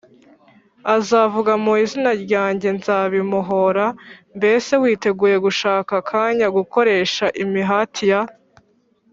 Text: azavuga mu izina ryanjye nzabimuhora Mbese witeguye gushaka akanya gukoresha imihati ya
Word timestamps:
azavuga 0.95 1.51
mu 1.63 1.73
izina 1.83 2.11
ryanjye 2.23 2.67
nzabimuhora 2.77 3.85
Mbese 4.37 4.71
witeguye 4.81 5.35
gushaka 5.45 5.91
akanya 6.01 6.47
gukoresha 6.57 7.25
imihati 7.43 8.03
ya 8.11 8.21